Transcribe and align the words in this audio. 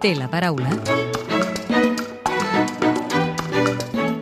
Té 0.00 0.14
la 0.18 0.28
paraula. 0.28 0.68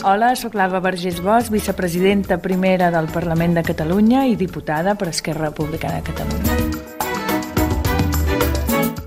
Hola, 0.02 0.32
sóc 0.34 0.54
l'Alba 0.58 0.80
Vergés 0.82 1.20
Bosch, 1.22 1.50
vicepresidenta 1.54 2.38
primera 2.42 2.90
del 2.94 3.10
Parlament 3.10 3.54
de 3.58 3.66
Catalunya 3.66 4.26
i 4.26 4.34
diputada 4.38 4.96
per 4.98 5.12
Esquerra 5.14 5.50
Republicana 5.50 6.00
de 6.00 6.10
Catalunya. 6.10 6.91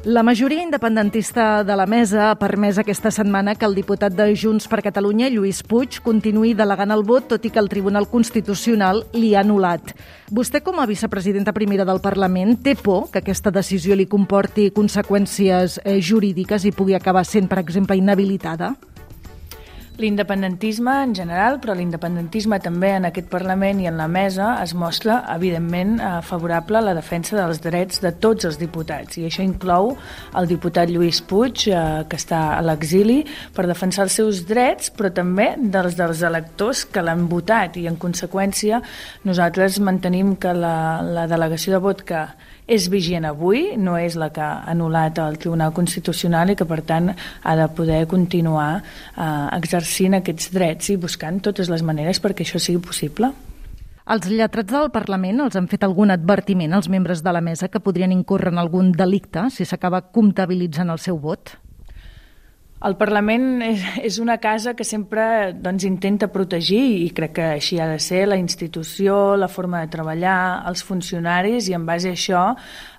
La 0.06 0.22
majoria 0.22 0.62
independentista 0.62 1.64
de 1.64 1.76
la 1.76 1.88
mesa 1.90 2.28
ha 2.30 2.36
permès 2.38 2.78
aquesta 2.78 3.10
setmana 3.10 3.56
que 3.58 3.66
el 3.66 3.74
diputat 3.74 4.14
de 4.14 4.28
Junts 4.38 4.68
per 4.70 4.84
Catalunya, 4.86 5.32
Lluís 5.34 5.64
Puig, 5.66 5.98
continuï 6.06 6.52
delegant 6.54 6.94
el 6.94 7.02
vot, 7.02 7.26
tot 7.32 7.42
i 7.42 7.50
que 7.50 7.58
el 7.58 7.72
Tribunal 7.74 8.06
Constitucional 8.12 9.02
li 9.18 9.34
ha 9.34 9.42
anul·lat. 9.42 9.96
Vostè, 10.30 10.62
com 10.62 10.78
a 10.78 10.86
vicepresidenta 10.86 11.56
primera 11.58 11.90
del 11.90 12.04
Parlament, 12.06 12.54
té 12.62 12.76
por 12.78 13.10
que 13.10 13.24
aquesta 13.24 13.50
decisió 13.50 13.98
li 13.98 14.06
comporti 14.06 14.70
conseqüències 14.76 15.80
eh, 15.82 15.98
jurídiques 15.98 16.70
i 16.70 16.76
pugui 16.78 16.94
acabar 16.94 17.26
sent, 17.26 17.50
per 17.50 17.64
exemple, 17.66 17.98
inhabilitada? 17.98 18.76
L'independentisme 19.96 20.92
en 21.06 21.14
general, 21.16 21.62
però 21.64 21.72
l'independentisme 21.72 22.58
també 22.60 22.90
en 22.98 23.06
aquest 23.08 23.30
Parlament 23.32 23.80
i 23.80 23.86
en 23.88 23.96
la 23.96 24.10
mesa 24.12 24.50
es 24.60 24.74
mostra, 24.76 25.22
evidentment, 25.32 25.94
eh, 26.04 26.10
favorable 26.22 26.82
a 26.82 26.84
la 26.84 26.94
defensa 26.94 27.38
dels 27.38 27.62
drets 27.64 28.02
de 28.04 28.12
tots 28.12 28.44
els 28.44 28.60
diputats. 28.60 29.16
I 29.18 29.24
això 29.30 29.44
inclou 29.46 29.94
el 30.36 30.50
diputat 30.52 30.92
Lluís 30.92 31.22
Puig, 31.22 31.70
eh, 31.70 32.04
que 32.10 32.18
està 32.20 32.58
a 32.58 32.62
l'exili, 32.62 33.24
per 33.56 33.68
defensar 33.68 34.04
els 34.04 34.18
seus 34.20 34.44
drets, 34.46 34.92
però 34.92 35.14
també 35.14 35.56
dels 35.58 35.96
dels 35.96 36.22
electors 36.22 36.84
que 36.84 37.02
l'han 37.02 37.30
votat. 37.30 37.78
I, 37.78 37.88
en 37.88 37.96
conseqüència, 37.96 38.82
nosaltres 39.24 39.80
mantenim 39.80 40.36
que 40.36 40.52
la, 40.52 41.02
la 41.02 41.26
delegació 41.26 41.72
de 41.72 41.80
vot 41.80 42.04
que 42.04 42.28
és 42.68 42.90
vigent 42.90 43.26
avui, 43.30 43.78
no 43.78 43.96
és 43.96 44.16
la 44.18 44.32
que 44.34 44.42
ha 44.42 44.66
anul·lat 44.72 45.20
el 45.22 45.38
Tribunal 45.38 45.72
Constitucional 45.72 46.50
i 46.50 46.56
que 46.58 46.66
per 46.66 46.82
tant 46.82 47.12
ha 47.14 47.56
de 47.56 47.68
poder 47.78 48.08
continuar 48.10 48.82
eh, 48.82 49.48
exercint 49.54 49.85
aquests 50.20 50.52
drets 50.52 50.90
i 50.90 50.98
buscant 50.98 51.42
totes 51.42 51.70
les 51.70 51.84
maneres 51.84 52.20
perquè 52.20 52.44
això 52.46 52.60
sigui 52.60 52.82
possible. 52.84 53.32
Els 54.06 54.28
lletrats 54.30 54.70
del 54.70 54.92
Parlament 54.94 55.40
els 55.42 55.56
han 55.58 55.68
fet 55.68 55.84
algun 55.84 56.12
advertiment 56.14 56.74
als 56.78 56.90
membres 56.94 57.24
de 57.26 57.32
la 57.34 57.42
mesa 57.42 57.72
que 57.74 57.82
podrien 57.82 58.12
incórrer 58.14 58.52
en 58.54 58.60
algun 58.62 58.92
delicte 58.92 59.50
si 59.50 59.66
s'acaba 59.66 60.04
comptabilitzant 60.14 60.94
el 60.94 61.02
seu 61.02 61.18
vot? 61.18 61.56
El 62.84 62.98
Parlament 63.00 63.62
és 64.04 64.18
una 64.20 64.36
casa 64.44 64.74
que 64.76 64.84
sempre 64.84 65.54
doncs, 65.56 65.86
intenta 65.88 66.28
protegir 66.28 66.82
i 67.06 67.08
crec 67.16 67.32
que 67.38 67.46
així 67.56 67.80
ha 67.80 67.88
de 67.88 68.02
ser 68.04 68.26
la 68.28 68.36
institució, 68.36 69.38
la 69.40 69.48
forma 69.48 69.80
de 69.80 69.92
treballar, 69.94 70.68
els 70.68 70.84
funcionaris 70.84 71.70
i 71.72 71.78
en 71.78 71.86
base 71.88 72.12
a 72.12 72.18
això 72.20 72.42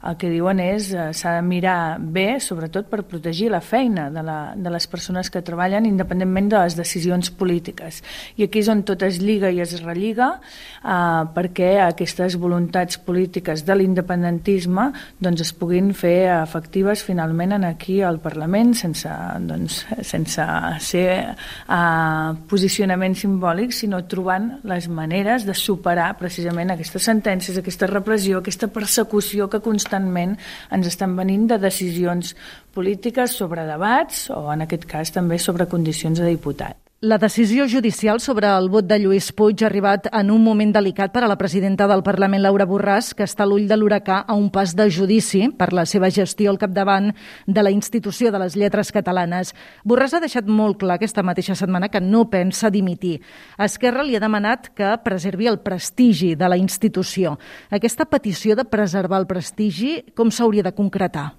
el 0.07 0.17
que 0.17 0.31
diuen 0.31 0.63
és 0.63 0.89
eh, 0.95 1.11
s'ha 1.17 1.35
de 1.37 1.43
mirar 1.45 1.99
bé, 2.01 2.39
sobretot 2.41 2.89
per 2.89 3.03
protegir 3.11 3.51
la 3.53 3.61
feina 3.61 4.09
de, 4.15 4.23
la, 4.25 4.39
de 4.57 4.73
les 4.73 4.87
persones 4.89 5.29
que 5.31 5.43
treballen 5.45 5.87
independentment 5.89 6.49
de 6.55 6.63
les 6.63 6.77
decisions 6.79 7.29
polítiques. 7.35 8.01
I 8.41 8.47
aquí 8.47 8.63
és 8.63 8.71
on 8.73 8.85
tot 8.87 9.03
es 9.07 9.21
lliga 9.21 9.51
i 9.53 9.61
es 9.65 9.77
relliga 9.83 10.31
eh, 10.39 11.23
perquè 11.37 11.75
aquestes 11.85 12.39
voluntats 12.41 12.97
polítiques 13.03 13.67
de 13.67 13.77
l'independentisme 13.77 14.89
doncs, 15.21 15.45
es 15.45 15.53
puguin 15.53 15.93
fer 15.93 16.31
efectives 16.39 17.05
finalment 17.05 17.59
en 17.59 17.69
aquí 17.69 18.01
al 18.01 18.23
Parlament 18.25 18.73
sense 18.79 19.11
doncs, 19.45 19.66
sense 19.69 20.47
ser 20.85 21.09
uh, 21.33 22.33
posicionaments 22.51 23.25
simbòlics, 23.25 23.83
sinó 23.85 24.03
trobant 24.09 24.49
les 24.69 24.89
maneres 24.89 25.47
de 25.49 25.55
superar 25.57 26.13
precisament 26.21 26.75
aquestes 26.75 27.09
sentències, 27.11 27.59
aquesta 27.59 27.91
repressió, 27.91 28.41
aquesta 28.41 28.71
persecució 28.73 29.51
que 29.51 29.63
constantment 29.65 30.37
ens 30.71 30.91
estan 30.93 31.17
venint 31.19 31.49
de 31.51 31.61
decisions 31.63 32.35
polítiques 32.77 33.37
sobre 33.37 33.67
debats 33.69 34.29
o, 34.31 34.47
en 34.53 34.67
aquest 34.67 34.87
cas, 34.89 35.15
també 35.15 35.41
sobre 35.43 35.69
condicions 35.71 36.21
de 36.23 36.35
diputat. 36.35 36.86
La 37.03 37.19
decisió 37.19 37.67
judicial 37.69 38.23
sobre 38.25 38.49
el 38.49 38.71
vot 38.73 38.87
de 38.89 38.97
Lluís 38.97 39.27
Puig 39.37 39.61
ha 39.61 39.67
arribat 39.67 40.07
en 40.17 40.31
un 40.33 40.41
moment 40.41 40.71
delicat 40.73 41.13
per 41.13 41.27
a 41.27 41.29
la 41.29 41.37
presidenta 41.37 41.85
del 41.91 42.01
Parlament, 42.01 42.41
Laura 42.41 42.65
Borràs, 42.65 43.11
que 43.13 43.27
està 43.29 43.45
a 43.45 43.47
l'ull 43.51 43.67
de 43.69 43.77
l'huracà 43.77 44.23
a 44.25 44.33
un 44.33 44.49
pas 44.49 44.73
de 44.73 44.89
judici 44.89 45.43
per 45.53 45.75
la 45.77 45.85
seva 45.85 46.09
gestió 46.09 46.49
al 46.49 46.57
capdavant 46.57 47.13
de 47.45 47.67
la 47.67 47.75
institució 47.75 48.33
de 48.33 48.41
les 48.41 48.57
lletres 48.57 48.95
catalanes. 48.97 49.53
Borràs 49.85 50.17
ha 50.17 50.25
deixat 50.25 50.49
molt 50.49 50.81
clar 50.81 50.97
aquesta 50.97 51.21
mateixa 51.21 51.61
setmana 51.61 51.93
que 51.93 52.01
no 52.01 52.31
pensa 52.33 52.73
dimitir. 52.73 53.19
Esquerra 53.61 54.01
li 54.03 54.17
ha 54.17 54.25
demanat 54.25 54.73
que 54.73 54.97
preservi 55.05 55.53
el 55.53 55.61
prestigi 55.61 56.33
de 56.35 56.49
la 56.49 56.57
institució. 56.57 57.37
Aquesta 57.69 58.09
petició 58.09 58.57
de 58.57 58.65
preservar 58.65 59.21
el 59.21 59.29
prestigi, 59.29 59.99
com 60.17 60.33
s'hauria 60.33 60.65
de 60.65 60.73
concretar? 60.73 61.35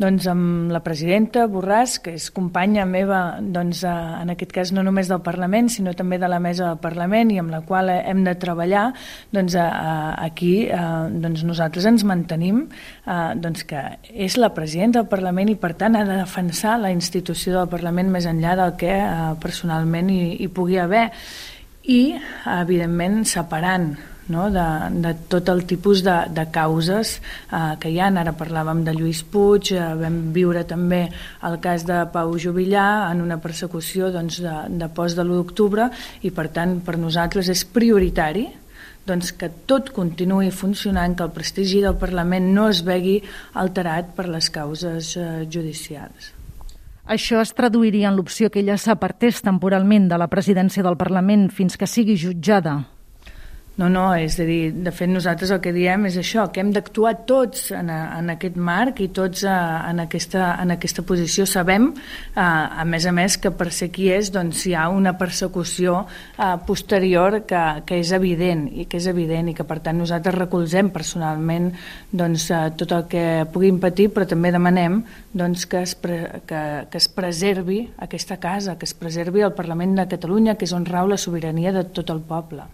Doncs 0.00 0.24
amb 0.32 0.70
la 0.72 0.80
presidenta 0.80 1.42
Borràs, 1.50 1.98
que 2.00 2.14
és 2.16 2.30
companya 2.32 2.86
meva, 2.88 3.36
doncs, 3.42 3.82
eh, 3.84 3.90
en 4.22 4.30
aquest 4.32 4.52
cas 4.56 4.70
no 4.72 4.80
només 4.82 5.10
del 5.10 5.20
Parlament, 5.20 5.68
sinó 5.68 5.92
també 5.92 6.16
de 6.16 6.28
la 6.30 6.38
mesa 6.40 6.70
del 6.70 6.78
Parlament 6.80 7.28
i 7.30 7.36
amb 7.38 7.52
la 7.52 7.60
qual 7.68 7.90
hem 7.92 8.22
de 8.24 8.32
treballar, 8.40 8.94
doncs 9.30 9.58
eh, 9.60 9.64
aquí 10.24 10.54
eh, 10.72 10.78
doncs 11.20 11.44
nosaltres 11.44 11.84
ens 11.84 12.04
mantenim 12.08 12.62
doncs 13.36 13.64
que 13.68 13.82
és 14.08 14.38
la 14.40 14.54
presidenta 14.54 15.00
del 15.00 15.10
Parlament 15.10 15.50
i 15.52 15.56
per 15.60 15.74
tant 15.76 15.98
ha 15.98 16.04
de 16.08 16.16
defensar 16.22 16.78
la 16.80 16.92
institució 16.94 17.58
del 17.58 17.68
Parlament 17.68 18.08
més 18.08 18.28
enllà 18.30 18.54
del 18.56 18.76
que 18.80 18.94
personalment 19.42 20.08
hi, 20.08 20.22
hi 20.40 20.48
pugui 20.48 20.78
haver. 20.80 21.10
I, 21.90 22.16
evidentment, 22.46 23.24
separant 23.28 23.92
no? 24.30 24.48
de, 24.54 24.66
de 25.04 25.12
tot 25.32 25.50
el 25.52 25.64
tipus 25.68 26.04
de, 26.06 26.16
de 26.34 26.46
causes 26.54 27.16
eh, 27.18 27.74
que 27.82 27.90
hi 27.92 28.00
ha. 28.00 28.08
Ara 28.20 28.34
parlàvem 28.36 28.84
de 28.86 28.94
Lluís 28.96 29.22
Puig, 29.26 29.72
eh, 29.74 29.82
vam 30.00 30.20
viure 30.34 30.64
també 30.68 31.02
el 31.46 31.58
cas 31.62 31.84
de 31.88 32.00
Pau 32.14 32.32
Jubillà 32.38 33.10
en 33.10 33.22
una 33.24 33.40
persecució 33.42 34.10
doncs, 34.14 34.40
de, 34.44 34.56
de 34.80 34.90
post 34.94 35.18
de 35.18 35.26
l'1 35.26 35.40
d'octubre 35.40 35.90
i 36.26 36.32
per 36.34 36.48
tant 36.54 36.78
per 36.84 36.98
nosaltres 37.00 37.50
és 37.52 37.66
prioritari 37.66 38.48
doncs 39.06 39.32
que 39.34 39.48
tot 39.66 39.90
continuï 39.96 40.50
funcionant, 40.54 41.16
que 41.16 41.24
el 41.24 41.32
prestigi 41.34 41.80
del 41.82 41.96
Parlament 41.98 42.52
no 42.54 42.68
es 42.70 42.84
vegi 42.86 43.16
alterat 43.58 44.12
per 44.16 44.28
les 44.28 44.50
causes 44.52 45.16
eh, 45.16 45.46
judicials. 45.50 46.34
Això 47.10 47.40
es 47.42 47.50
traduiria 47.56 48.10
en 48.10 48.14
l'opció 48.14 48.52
que 48.52 48.60
ella 48.60 48.76
s'apartés 48.78 49.40
temporalment 49.42 50.06
de 50.12 50.18
la 50.20 50.28
presidència 50.30 50.84
del 50.86 50.98
Parlament 51.00 51.48
fins 51.50 51.74
que 51.80 51.88
sigui 51.90 52.14
jutjada? 52.20 52.76
No, 53.80 53.86
no, 53.88 54.10
és 54.12 54.34
a 54.36 54.44
dir, 54.44 54.74
de 54.84 54.90
fet 54.92 55.08
nosaltres 55.08 55.48
el 55.54 55.60
que 55.64 55.70
diem 55.72 56.02
és 56.04 56.18
això, 56.20 56.42
que 56.52 56.60
hem 56.60 56.68
d'actuar 56.74 57.14
tots 57.24 57.70
en, 57.72 57.88
a, 57.88 58.18
en 58.18 58.28
aquest 58.34 58.58
marc 58.60 58.98
i 59.00 59.06
tots 59.16 59.46
a, 59.48 59.54
eh, 59.56 59.92
en, 59.94 60.02
aquesta, 60.02 60.50
en 60.60 60.74
aquesta 60.74 61.00
posició. 61.08 61.46
Sabem, 61.48 61.86
a, 62.34 62.42
eh, 62.44 62.82
a 62.82 62.84
més 62.84 63.06
a 63.08 63.12
més, 63.16 63.38
que 63.40 63.48
per 63.56 63.70
ser 63.72 63.88
qui 63.94 64.10
és 64.12 64.28
doncs, 64.34 64.66
hi 64.68 64.74
ha 64.76 64.82
una 64.92 65.14
persecució 65.16 65.94
a, 66.02 66.50
eh, 66.50 66.50
posterior 66.66 67.38
que, 67.48 67.62
que 67.88 68.02
és 68.02 68.10
evident 68.12 68.66
i 68.68 68.84
que 68.84 69.00
és 69.00 69.06
evident 69.08 69.48
i 69.48 69.54
que 69.56 69.64
per 69.64 69.78
tant 69.86 69.96
nosaltres 69.96 70.36
recolzem 70.36 70.90
personalment 70.92 71.70
doncs, 72.12 72.50
a, 72.52 72.66
tot 72.76 72.92
el 72.98 73.06
que 73.08 73.24
puguin 73.54 73.78
patir, 73.80 74.10
però 74.12 74.28
també 74.28 74.52
demanem 74.52 74.98
doncs, 75.32 75.64
que, 75.64 75.86
es 75.88 75.94
pre, 75.96 76.18
que, 76.44 76.60
que 76.92 77.00
es 77.00 77.08
preservi 77.08 77.80
aquesta 77.96 78.36
casa, 78.44 78.76
que 78.76 78.84
es 78.84 78.92
preservi 78.92 79.40
el 79.48 79.56
Parlament 79.56 79.96
de 80.02 80.06
Catalunya, 80.12 80.58
que 80.60 80.68
és 80.68 80.76
on 80.76 80.84
rau 80.84 81.08
la 81.08 81.16
sobirania 81.16 81.72
de 81.72 81.86
tot 81.96 82.12
el 82.12 82.20
poble. 82.28 82.68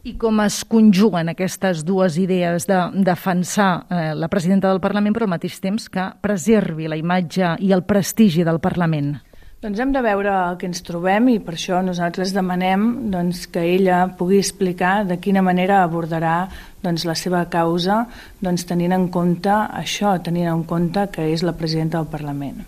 I 0.00 0.14
com 0.16 0.38
es 0.40 0.62
conjuguen 0.64 1.28
aquestes 1.28 1.82
dues 1.84 2.14
idees 2.16 2.64
de 2.64 2.78
defensar 3.04 3.84
eh, 3.92 4.14
la 4.16 4.30
presidenta 4.32 4.70
del 4.70 4.80
Parlament 4.80 5.12
però 5.12 5.26
al 5.28 5.34
mateix 5.34 5.58
temps 5.60 5.90
que 5.92 6.06
preservi 6.24 6.88
la 6.88 6.96
imatge 6.96 7.58
i 7.60 7.74
el 7.76 7.84
prestigi 7.84 8.46
del 8.46 8.62
Parlament? 8.64 9.18
Doncs 9.60 9.76
hem 9.84 9.92
de 9.92 10.00
veure 10.00 10.32
el 10.32 10.56
que 10.56 10.70
ens 10.70 10.80
trobem 10.88 11.28
i 11.34 11.36
per 11.44 11.52
això 11.58 11.82
nosaltres 11.84 12.32
demanem 12.32 12.88
doncs, 13.12 13.44
que 13.52 13.60
ella 13.74 14.06
pugui 14.16 14.40
explicar 14.40 15.02
de 15.04 15.20
quina 15.20 15.44
manera 15.44 15.82
abordarà 15.84 16.48
doncs, 16.80 17.04
la 17.04 17.12
seva 17.12 17.44
causa 17.52 18.06
doncs, 18.40 18.64
tenint 18.64 18.96
en 18.96 19.10
compte 19.12 19.52
això, 19.52 20.16
tenint 20.24 20.48
en 20.48 20.64
compte 20.64 21.10
que 21.12 21.28
és 21.28 21.44
la 21.44 21.52
presidenta 21.60 22.00
del 22.00 22.08
Parlament. 22.08 22.64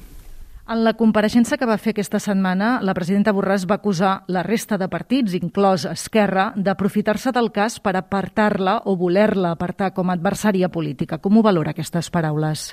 En 0.70 0.85
la 0.87 0.93
compareixença 0.94 1.56
que 1.59 1.67
va 1.67 1.75
fer 1.75 1.91
aquesta 1.91 2.20
setmana, 2.23 2.76
la 2.87 2.94
presidenta 2.94 3.32
Borràs 3.35 3.64
va 3.67 3.81
acusar 3.81 4.12
la 4.31 4.44
resta 4.47 4.79
de 4.79 4.87
partits, 4.88 5.35
inclòs 5.35 5.88
Esquerra, 5.91 6.53
d'aprofitar-se 6.55 7.32
del 7.35 7.50
cas 7.50 7.81
per 7.82 7.97
apartar-la 7.99 8.79
o 8.87 8.94
voler-la 8.97 9.56
apartar 9.56 9.91
com 9.97 10.09
a 10.09 10.14
adversària 10.14 10.70
política. 10.70 11.19
Com 11.19 11.37
ho 11.37 11.43
valora 11.43 11.75
aquestes 11.75 12.12
paraules? 12.14 12.70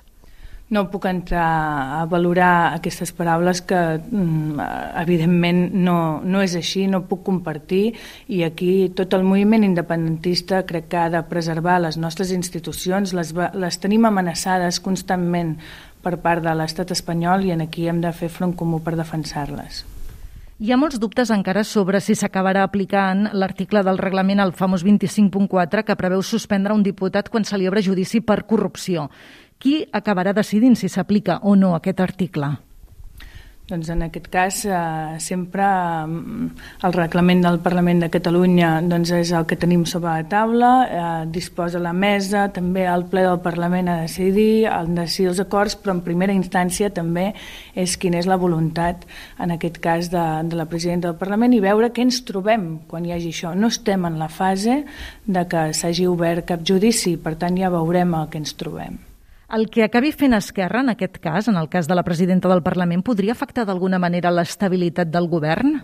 No 0.69 0.83
puc 0.94 1.07
entrar 1.09 1.97
a 1.97 2.03
valorar 2.06 2.75
aquestes 2.75 3.09
paraules 3.18 3.63
que 3.65 3.77
mm, 3.97 4.68
evidentment 5.01 5.63
no, 5.74 6.21
no 6.21 6.44
és 6.45 6.53
així, 6.59 6.83
no 6.85 7.01
puc 7.09 7.24
compartir 7.25 7.95
i 8.30 8.44
aquí 8.45 8.92
tot 8.94 9.15
el 9.18 9.25
moviment 9.25 9.65
independentista 9.65 10.62
crec 10.69 10.92
que 10.92 11.00
ha 11.01 11.07
de 11.09 11.24
preservar 11.25 11.80
les 11.81 11.97
nostres 11.97 12.30
institucions, 12.38 13.15
les, 13.18 13.33
les 13.33 13.81
tenim 13.81 14.06
amenaçades 14.06 14.77
constantment 14.85 15.57
per 16.03 16.17
part 16.23 16.43
de 16.43 16.53
l'estat 16.55 16.91
espanyol 16.95 17.45
i 17.45 17.53
en 17.55 17.63
aquí 17.65 17.87
hem 17.87 18.01
de 18.01 18.11
fer 18.13 18.29
front 18.29 18.55
comú 18.55 18.79
per 18.83 18.95
defensar-les. 18.99 19.83
Hi 20.59 20.73
ha 20.73 20.77
molts 20.77 20.99
dubtes 20.99 21.29
encara 21.31 21.63
sobre 21.63 22.01
si 22.03 22.17
s'acabarà 22.19 22.65
aplicant 22.67 23.29
l'article 23.31 23.79
del 23.87 23.97
reglament, 23.97 24.41
el 24.43 24.51
famós 24.51 24.83
25.4, 24.83 25.85
que 25.87 25.95
preveu 25.95 26.21
suspendre 26.21 26.75
un 26.75 26.83
diputat 26.83 27.29
quan 27.29 27.47
obre 27.67 27.81
judici 27.81 28.19
per 28.19 28.43
corrupció. 28.43 29.09
Qui 29.57 29.87
acabarà 29.91 30.33
decidint 30.33 30.75
si 30.75 30.89
s'aplica 30.89 31.39
o 31.43 31.55
no 31.55 31.75
aquest 31.75 31.99
article? 31.99 32.69
Doncs 33.69 33.89
en 33.94 34.01
aquest 34.01 34.27
cas 34.33 34.63
eh, 34.66 35.18
sempre 35.21 35.63
mm, 35.63 36.45
el 36.88 36.94
reglament 36.95 37.44
del 37.45 37.60
Parlament 37.62 38.00
de 38.01 38.10
Catalunya 38.10 38.71
doncs 38.81 39.12
és 39.13 39.33
el 39.38 39.45
que 39.50 39.60
tenim 39.62 39.83
sobre 39.86 40.10
la 40.10 40.25
taula, 40.31 40.71
eh, 40.86 41.01
disposa 41.30 41.81
la 41.81 41.94
mesa, 41.94 42.48
també 42.56 42.88
el 42.89 43.06
ple 43.12 43.27
del 43.27 43.38
Parlament 43.45 43.92
a 43.94 44.00
decidir, 44.01 44.66
de 44.66 44.95
decidir 45.04 45.30
els 45.33 45.42
acords, 45.44 45.75
però 45.77 45.94
en 45.94 46.01
primera 46.06 46.33
instància 46.33 46.89
també 46.89 47.27
és 47.77 47.94
quina 48.01 48.18
és 48.18 48.30
la 48.30 48.39
voluntat, 48.42 49.06
en 49.38 49.54
aquest 49.54 49.77
cas, 49.83 50.10
de, 50.10 50.25
de 50.50 50.57
la 50.57 50.66
presidenta 50.71 51.12
del 51.12 51.19
Parlament 51.21 51.54
i 51.54 51.62
veure 51.62 51.92
què 51.94 52.07
ens 52.07 52.24
trobem 52.25 52.71
quan 52.89 53.06
hi 53.06 53.13
hagi 53.13 53.36
això. 53.36 53.54
No 53.54 53.69
estem 53.69 54.10
en 54.10 54.18
la 54.18 54.31
fase 54.33 54.81
de 55.30 55.45
que 55.51 55.69
s'hagi 55.77 56.10
obert 56.10 56.50
cap 56.50 56.66
judici, 56.66 57.19
per 57.21 57.38
tant 57.38 57.60
ja 57.60 57.69
veurem 57.74 58.18
el 58.18 58.33
que 58.33 58.42
ens 58.42 58.57
trobem. 58.57 58.98
El 59.49 59.71
que 59.73 59.81
acabi 59.81 60.11
fent 60.13 60.35
Esquerra, 60.37 60.83
en 60.85 60.91
aquest 60.91 61.15
cas, 61.17 61.47
en 61.49 61.55
el 61.57 61.69
cas 61.73 61.87
de 61.89 61.95
la 61.97 62.03
presidenta 62.05 62.49
del 62.51 62.61
Parlament, 62.61 63.01
podria 63.01 63.33
afectar 63.33 63.63
d'alguna 63.65 63.97
manera 63.97 64.29
l'estabilitat 64.29 65.09
del 65.09 65.25
govern? 65.31 65.79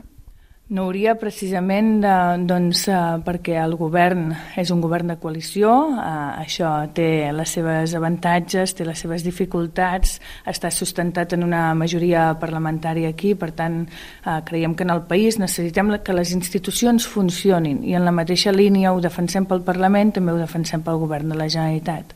No 0.69 0.83
hauria 0.85 1.15
precisament 1.17 1.87
de, 2.03 2.11
doncs, 2.45 2.83
eh, 2.93 2.97
perquè 3.25 3.55
el 3.63 3.73
govern 3.77 4.27
és 4.61 4.69
un 4.73 4.83
govern 4.85 5.09
de 5.09 5.15
coalició, 5.21 5.71
eh, 5.93 6.11
això 6.43 6.71
té 6.93 7.31
les 7.33 7.53
seves 7.57 7.95
avantatges, 7.97 8.73
té 8.77 8.85
les 8.85 9.01
seves 9.01 9.25
dificultats, 9.25 10.19
està 10.45 10.69
sustentat 10.69 11.33
en 11.33 11.45
una 11.45 11.63
majoria 11.73 12.27
parlamentària 12.41 13.09
aquí, 13.13 13.33
per 13.33 13.49
tant 13.57 13.79
eh, 13.87 14.41
creiem 14.45 14.75
que 14.75 14.85
en 14.85 14.93
el 14.93 15.07
país 15.09 15.39
necessitem 15.41 15.89
que 16.05 16.17
les 16.17 16.33
institucions 16.37 17.05
funcionin 17.05 17.81
i 17.81 17.97
en 17.97 18.05
la 18.05 18.13
mateixa 18.13 18.53
línia 18.53 18.93
ho 18.93 19.01
defensem 19.01 19.49
pel 19.49 19.65
Parlament, 19.65 20.13
també 20.13 20.33
ho 20.33 20.41
defensem 20.41 20.85
pel 20.85 21.01
govern 21.01 21.33
de 21.33 21.41
la 21.41 21.49
Generalitat. 21.49 22.13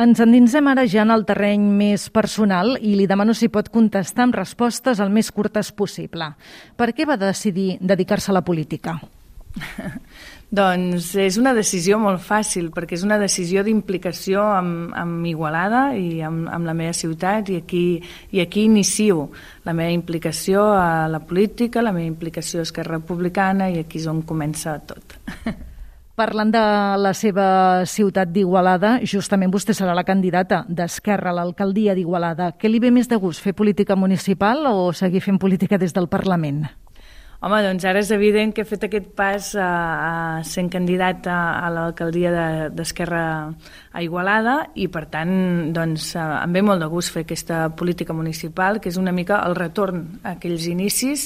Ens 0.00 0.22
endinsem 0.24 0.68
ara 0.70 0.86
ja 0.88 1.02
en 1.04 1.12
el 1.12 1.26
terreny 1.28 1.64
més 1.76 2.06
personal 2.08 2.78
i 2.80 2.94
li 2.96 3.04
demano 3.06 3.34
si 3.36 3.50
pot 3.52 3.66
contestar 3.68 4.24
amb 4.24 4.36
respostes 4.38 5.02
el 5.04 5.10
més 5.12 5.28
curtes 5.30 5.68
possible. 5.76 6.30
Per 6.80 6.94
què 6.96 7.04
va 7.04 7.18
decidir 7.20 7.76
dedicar-se 7.80 8.30
a 8.32 8.38
la 8.38 8.40
política? 8.46 8.94
doncs 10.60 11.10
és 11.20 11.36
una 11.36 11.52
decisió 11.52 11.98
molt 12.00 12.22
fàcil, 12.24 12.70
perquè 12.72 12.96
és 12.96 13.04
una 13.04 13.18
decisió 13.20 13.60
d'implicació 13.66 14.46
amb, 14.54 14.94
amb 14.96 15.26
Igualada 15.28 15.82
i 15.92 16.22
amb, 16.24 16.46
amb 16.48 16.70
la 16.70 16.76
meva 16.78 16.94
ciutat 16.96 17.50
i 17.52 17.58
aquí, 17.60 17.84
i 18.32 18.40
aquí 18.40 18.64
inicio 18.70 19.26
la 19.66 19.74
meva 19.76 19.92
implicació 19.92 20.70
a 20.72 21.04
la 21.12 21.20
política, 21.20 21.84
la 21.84 21.92
meva 21.92 22.08
implicació 22.08 22.62
a 22.62 22.68
Esquerra 22.70 22.96
Republicana 22.96 23.68
i 23.68 23.82
aquí 23.84 24.00
és 24.00 24.08
on 24.08 24.24
comença 24.24 24.78
tot. 24.88 25.18
Parlant 26.22 26.52
de 26.54 26.60
la 27.02 27.10
seva 27.18 27.44
ciutat 27.90 28.30
d'Igualada, 28.30 28.92
justament 29.10 29.50
vostè 29.50 29.74
serà 29.74 29.96
la 29.98 30.04
candidata 30.06 30.60
d'Esquerra 30.68 31.32
a 31.32 31.34
l'alcaldia 31.34 31.96
d'Igualada. 31.98 32.52
Què 32.54 32.70
li 32.70 32.78
ve 32.78 32.92
més 32.94 33.10
de 33.10 33.18
gust, 33.18 33.42
fer 33.42 33.56
política 33.58 33.96
municipal 33.98 34.62
o 34.70 34.92
seguir 34.94 35.24
fent 35.24 35.42
política 35.42 35.82
des 35.82 35.96
del 35.96 36.06
Parlament? 36.12 36.62
Home, 37.42 37.58
doncs 37.58 37.82
ara 37.90 37.98
és 37.98 38.10
evident 38.14 38.52
que 38.54 38.62
he 38.62 38.68
fet 38.70 38.84
aquest 38.86 39.08
pas 39.18 39.48
a, 39.58 39.66
a 39.66 40.42
sent 40.46 40.68
candidat 40.70 41.26
a, 41.26 41.38
a 41.58 41.70
l'alcaldia 41.74 42.30
d'Esquerra 42.70 43.22
de, 43.50 43.70
a 43.98 44.02
Igualada 44.06 44.52
i 44.78 44.84
per 44.86 45.08
tant 45.10 45.32
doncs, 45.74 46.12
em 46.14 46.52
ve 46.54 46.60
molt 46.62 46.78
de 46.84 46.86
gust 46.92 47.10
fer 47.10 47.24
aquesta 47.24 47.64
política 47.74 48.14
municipal 48.14 48.78
que 48.78 48.92
és 48.92 48.98
una 49.00 49.10
mica 49.10 49.40
el 49.42 49.56
retorn 49.58 50.04
a 50.22 50.36
aquells 50.36 50.68
inicis 50.70 51.24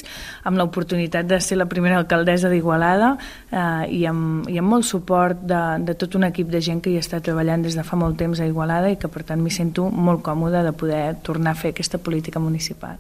amb 0.49 0.57
l'oportunitat 0.57 1.29
de 1.29 1.37
ser 1.45 1.59
la 1.61 1.69
primera 1.69 1.99
alcaldessa 2.01 2.49
d'Igualada 2.49 3.11
eh, 3.51 3.85
i, 3.99 4.07
amb, 4.09 4.49
i 4.49 4.57
amb 4.63 4.73
molt 4.73 4.89
suport 4.89 5.43
de, 5.45 5.61
de 5.85 5.99
tot 6.01 6.17
un 6.17 6.25
equip 6.31 6.49
de 6.49 6.63
gent 6.65 6.81
que 6.81 6.95
hi 6.95 6.97
està 7.03 7.21
treballant 7.21 7.67
des 7.67 7.77
de 7.77 7.85
fa 7.85 8.01
molt 8.01 8.17
temps 8.17 8.41
a 8.41 8.49
Igualada 8.49 8.89
i 8.89 8.97
que 8.97 9.13
per 9.13 9.27
tant 9.29 9.45
m'hi 9.45 9.53
sento 9.53 9.91
molt 9.93 10.25
còmoda 10.25 10.65
de 10.65 10.73
poder 10.73 11.05
tornar 11.21 11.53
a 11.53 11.61
fer 11.61 11.75
aquesta 11.77 12.01
política 12.01 12.41
municipal. 12.41 12.97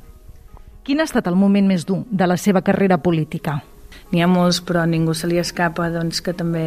Quin 0.86 1.00
ha 1.02 1.04
estat 1.08 1.26
el 1.26 1.34
moment 1.34 1.66
més 1.66 1.82
dur 1.82 2.04
de 2.06 2.26
la 2.30 2.36
seva 2.38 2.60
carrera 2.62 3.00
política? 3.02 3.56
N'hi 4.12 4.20
ha 4.22 4.28
molts, 4.30 4.60
però 4.62 4.84
ningú 4.86 5.16
se 5.18 5.26
li 5.26 5.40
escapa 5.42 5.88
doncs, 5.90 6.20
que 6.22 6.30
també 6.30 6.62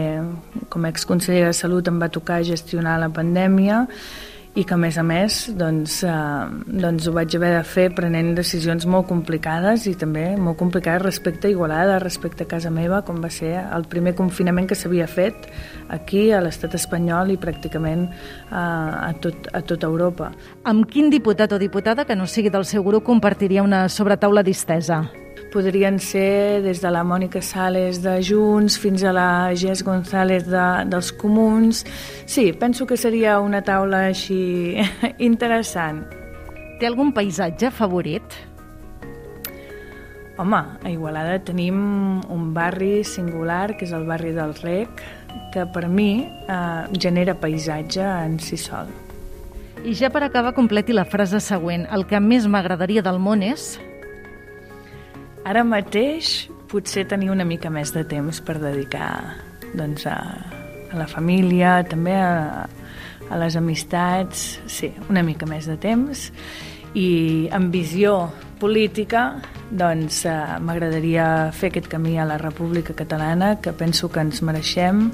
com 0.68 0.83
a 0.83 0.89
exconseller 0.92 1.45
de 1.45 1.54
Salut 1.56 1.88
em 1.88 2.01
va 2.01 2.10
tocar 2.12 2.42
gestionar 2.44 2.98
la 3.00 3.07
pandèmia 3.16 3.86
i 4.57 4.63
que 4.66 4.74
a 4.74 4.80
més 4.81 4.98
a 4.98 5.04
més 5.06 5.36
doncs, 5.57 6.00
eh, 6.04 6.12
doncs 6.81 7.07
ho 7.07 7.13
vaig 7.13 7.36
haver 7.38 7.51
de 7.54 7.62
fer 7.68 7.86
prenent 7.96 8.31
decisions 8.38 8.88
molt 8.90 9.07
complicades 9.07 9.86
i 9.88 9.94
també 10.00 10.34
molt 10.38 10.57
complicades 10.57 11.06
respecte 11.06 11.48
a 11.48 11.54
Igualada, 11.54 12.00
respecte 12.01 12.44
a 12.44 12.50
casa 12.50 12.72
meva, 12.74 13.04
com 13.06 13.22
va 13.22 13.30
ser 13.30 13.54
el 13.62 13.86
primer 13.92 14.16
confinament 14.18 14.68
que 14.68 14.75
s'havia 14.75 15.07
fet 15.07 15.48
aquí 15.90 16.31
a 16.34 16.42
l'estat 16.42 16.75
espanyol 16.80 17.36
i 17.36 17.40
pràcticament 17.42 18.07
eh, 18.10 18.56
a, 18.56 19.13
tot, 19.22 19.51
a 19.54 19.62
tota 19.62 19.88
Europa. 19.88 20.34
Amb 20.66 20.90
quin 20.90 21.13
diputat 21.13 21.54
o 21.54 21.62
diputada 21.62 22.06
que 22.06 22.18
no 22.18 22.28
sigui 22.28 22.50
del 22.50 22.66
seu 22.66 22.84
grup 22.84 23.06
compartiria 23.06 23.63
una 23.63 23.88
sobretaula 23.88 24.44
distesa? 24.44 25.04
Podrien 25.51 26.00
ser 26.00 26.62
des 26.63 26.81
de 26.81 26.92
la 26.94 27.01
Mònica 27.04 27.42
Sales 27.42 28.01
de 28.04 28.19
Junts 28.24 28.78
fins 28.80 29.04
a 29.04 29.13
la 29.16 29.30
Gés 29.57 29.84
González 29.84 30.46
de, 30.48 30.68
dels 30.90 31.12
Comuns. 31.12 31.84
Sí, 32.25 32.51
penso 32.54 32.86
que 32.88 32.98
seria 32.98 33.40
una 33.40 33.63
taula 33.66 34.06
així 34.10 34.78
interessant. 35.30 36.06
Té 36.80 36.88
algun 36.88 37.12
paisatge 37.12 37.74
favorit? 37.75 38.38
Home, 40.40 40.62
a 40.80 40.88
Igualada 40.88 41.42
tenim 41.44 42.22
un 42.31 42.54
barri 42.56 43.04
singular, 43.04 43.75
que 43.75 43.84
és 43.84 43.92
el 43.92 44.06
barri 44.07 44.31
del 44.31 44.54
Rec, 44.62 45.04
que 45.52 45.66
per 45.74 45.90
mi 45.92 46.24
eh, 46.24 46.86
genera 46.95 47.36
paisatge 47.36 48.06
en 48.06 48.40
si 48.40 48.56
sol. 48.56 48.88
I 49.84 49.95
ja 49.95 50.10
per 50.12 50.24
acabar, 50.24 50.54
completi 50.56 50.95
la 50.95 51.06
frase 51.07 51.42
següent. 51.44 51.86
El 51.92 52.06
que 52.07 52.19
més 52.24 52.48
m'agradaria 52.48 53.04
del 53.04 53.19
món 53.19 53.44
és... 53.44 53.78
Ara 55.47 55.63
mateix 55.63 56.50
potser 56.69 57.06
tenir 57.09 57.31
una 57.33 57.45
mica 57.47 57.71
més 57.74 57.94
de 57.95 58.03
temps 58.07 58.41
per 58.45 58.57
dedicar 58.62 59.12
doncs, 59.74 60.06
a, 60.09 60.18
a 60.91 60.97
la 60.97 61.07
família, 61.09 61.80
també 61.88 62.15
a, 62.18 62.65
a 63.30 63.39
les 63.39 63.56
amistats, 63.57 64.59
sí, 64.68 64.91
una 65.09 65.24
mica 65.24 65.47
més 65.50 65.69
de 65.69 65.77
temps. 65.81 66.30
I 66.97 67.50
amb 67.53 67.74
visió 67.74 68.30
política, 68.59 69.39
doncs 69.69 70.24
eh, 70.27 70.36
m'agradaria 70.65 71.51
fer 71.56 71.69
aquest 71.69 71.88
camí 71.92 72.18
a 72.19 72.25
la 72.27 72.39
República 72.42 72.95
Catalana, 72.97 73.56
que 73.62 73.74
penso 73.74 74.09
que 74.12 74.24
ens 74.25 74.42
mereixem, 74.45 75.07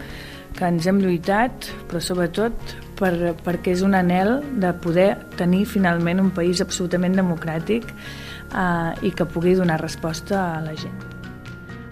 que 0.56 0.68
ens 0.72 0.88
hem 0.88 1.02
lluitat, 1.04 1.70
però 1.90 2.02
sobretot 2.02 2.76
per, 3.00 3.36
perquè 3.46 3.74
és 3.76 3.84
un 3.86 3.96
anel 3.98 4.40
de 4.62 4.72
poder 4.82 5.10
tenir 5.40 5.66
finalment 5.70 6.22
un 6.24 6.32
país 6.36 6.62
absolutament 6.64 7.16
democràtic 7.18 7.88
eh, 7.92 8.94
i 9.06 9.12
que 9.12 9.28
pugui 9.28 9.56
donar 9.56 9.82
resposta 9.82 10.42
a 10.56 10.64
la 10.64 10.76
gent. 10.80 11.16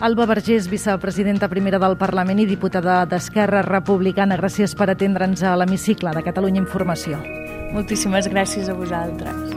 Alba 0.03 0.25
Vergés, 0.25 0.67
vicepresidenta 0.67 1.47
primera 1.47 1.79
del 1.79 1.95
Parlament 1.95 2.41
i 2.43 2.47
diputada 2.49 3.03
d'Esquerra 3.07 3.61
Republicana, 3.63 4.35
gràcies 4.35 4.73
per 4.75 4.89
atendre'ns 4.91 5.45
a 5.47 5.53
l'hemicicle 5.55 6.11
de 6.11 6.23
Catalunya 6.25 6.59
Informació. 6.59 7.21
Moltíssimes 7.71 8.27
gràcies 8.27 8.67
a 8.67 8.75
vosaltres. 8.75 9.53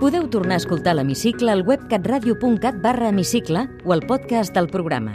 Podeu 0.00 0.26
tornar 0.28 0.58
a 0.58 0.64
escoltar 0.64 0.96
l'hemicicle 0.98 1.52
al 1.54 1.62
web 1.62 1.86
catradio.cat 1.92 2.82
barra 2.82 3.12
hemicicle 3.12 3.68
o 3.84 3.94
al 3.94 4.04
podcast 4.08 4.52
del 4.52 4.68
programa 4.72 5.14